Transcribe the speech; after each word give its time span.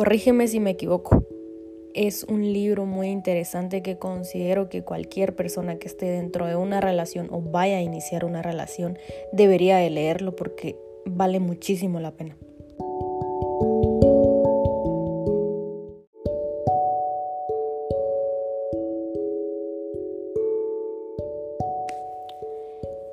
Corrígeme 0.00 0.48
si 0.48 0.60
me 0.60 0.70
equivoco. 0.70 1.26
Es 1.92 2.24
un 2.24 2.54
libro 2.54 2.86
muy 2.86 3.08
interesante 3.08 3.82
que 3.82 3.98
considero 3.98 4.70
que 4.70 4.82
cualquier 4.82 5.36
persona 5.36 5.76
que 5.76 5.88
esté 5.88 6.06
dentro 6.06 6.46
de 6.46 6.56
una 6.56 6.80
relación 6.80 7.28
o 7.30 7.42
vaya 7.42 7.76
a 7.76 7.82
iniciar 7.82 8.24
una 8.24 8.40
relación 8.40 8.98
debería 9.30 9.76
de 9.76 9.90
leerlo 9.90 10.34
porque 10.34 10.78
vale 11.04 11.38
muchísimo 11.38 12.00
la 12.00 12.12
pena. 12.12 12.38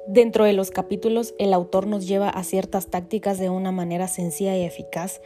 Dentro 0.08 0.46
de 0.46 0.54
los 0.54 0.72
capítulos, 0.72 1.36
el 1.38 1.54
autor 1.54 1.86
nos 1.86 2.08
lleva 2.08 2.30
a 2.30 2.46
ciertas 2.46 2.88
tácticas 2.88 3.40
de 3.40 3.50
una 3.50 3.74
manera 3.74 4.08
sencilla 4.08 4.56
y 4.56 4.64
eficaz 4.64 5.20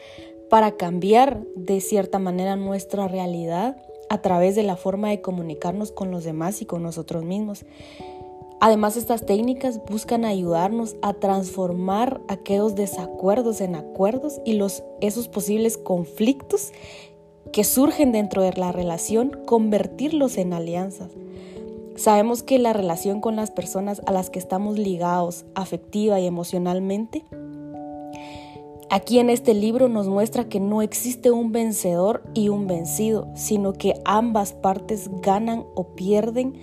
para 0.52 0.74
cambiar 0.74 1.46
de 1.56 1.80
cierta 1.80 2.20
manera 2.20 2.58
nuestra 2.58 3.08
realidad 3.08 3.78
a 4.10 4.22
través 4.22 4.54
de 4.54 4.64
la 4.64 4.76
forma 4.76 5.08
de 5.08 5.22
comunicarnos 5.22 5.94
con 5.94 6.12
los 6.12 6.26
demás 6.26 6.62
y 6.62 6.66
con 6.66 6.84
nosotros 6.84 7.24
mismos. 7.24 7.64
Además, 8.60 8.98
estas 8.98 9.26
técnicas 9.26 9.80
buscan 9.90 10.26
ayudarnos 10.26 10.98
a 11.02 11.14
transformar 11.14 12.20
aquellos 12.28 12.76
desacuerdos 12.76 13.62
en 13.62 13.76
acuerdos 13.76 14.42
y 14.44 14.56
los, 14.56 14.84
esos 15.00 15.30
posibles 15.30 15.78
conflictos 15.78 16.74
que 17.54 17.64
surgen 17.64 18.12
dentro 18.12 18.42
de 18.42 18.52
la 18.52 18.74
relación, 18.74 19.40
convertirlos 19.46 20.38
en 20.38 20.52
alianzas. 20.52 21.12
Sabemos 21.96 22.44
que 22.44 22.60
la 22.60 22.74
relación 22.74 23.22
con 23.22 23.38
las 23.38 23.52
personas 23.52 24.02
a 24.06 24.12
las 24.12 24.30
que 24.30 24.40
estamos 24.40 24.78
ligados 24.78 25.46
afectiva 25.56 26.20
y 26.20 26.28
emocionalmente, 26.28 27.24
aquí 28.92 29.20
en 29.20 29.30
este 29.30 29.54
libro 29.54 29.88
nos 29.88 30.08
muestra 30.08 30.50
que 30.50 30.60
no 30.60 30.82
existe 30.82 31.32
un 31.32 31.52
vencedor 31.52 32.24
y 32.34 32.50
un 32.50 32.68
vencido, 32.68 33.28
sino 33.36 33.74
que 33.74 33.94
ambas 34.06 34.54
partes 34.54 35.10
ganan 35.22 35.66
o 35.74 35.96
pierden 35.96 36.60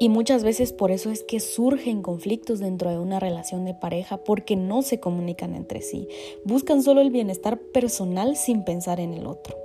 Y 0.00 0.10
muchas 0.10 0.44
veces 0.44 0.72
por 0.72 0.92
eso 0.92 1.10
es 1.10 1.24
que 1.24 1.40
surgen 1.40 2.02
conflictos 2.02 2.60
dentro 2.60 2.88
de 2.90 2.98
una 2.98 3.18
relación 3.18 3.64
de 3.64 3.74
pareja 3.74 4.18
porque 4.18 4.54
no 4.54 4.82
se 4.82 5.00
comunican 5.00 5.56
entre 5.56 5.80
sí. 5.82 6.06
Buscan 6.44 6.84
solo 6.84 7.00
el 7.00 7.10
bienestar 7.10 7.58
personal 7.58 8.36
sin 8.36 8.64
pensar 8.64 9.00
en 9.00 9.12
el 9.12 9.26
otro. 9.26 9.56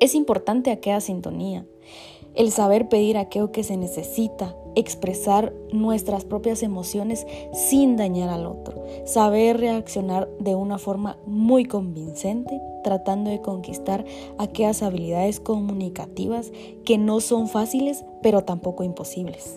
Es 0.00 0.14
importante 0.14 0.70
aquella 0.70 1.00
sintonía, 1.00 1.66
el 2.34 2.52
saber 2.52 2.88
pedir 2.88 3.16
aquello 3.16 3.50
que 3.50 3.64
se 3.64 3.76
necesita, 3.76 4.54
expresar 4.76 5.52
nuestras 5.72 6.24
propias 6.24 6.62
emociones 6.62 7.26
sin 7.52 7.96
dañar 7.96 8.28
al 8.28 8.46
otro, 8.46 8.84
saber 9.04 9.58
reaccionar 9.58 10.28
de 10.38 10.54
una 10.54 10.78
forma 10.78 11.18
muy 11.26 11.64
convincente, 11.64 12.60
tratando 12.84 13.30
de 13.30 13.40
conquistar 13.40 14.04
aquellas 14.38 14.84
habilidades 14.84 15.40
comunicativas 15.40 16.52
que 16.84 16.96
no 16.96 17.20
son 17.20 17.48
fáciles, 17.48 18.04
pero 18.22 18.44
tampoco 18.44 18.84
imposibles. 18.84 19.56